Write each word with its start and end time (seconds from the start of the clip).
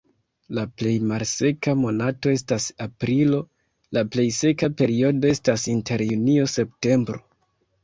La 0.57 0.61
plej 0.77 0.93
malseka 1.09 1.75
monato 1.81 2.33
estas 2.37 2.65
aprilo, 2.87 3.43
la 3.99 4.05
plej 4.17 4.27
seka 4.39 4.73
periodo 4.81 5.33
estas 5.37 5.69
inter 5.77 6.07
junio-septembro. 6.11 7.25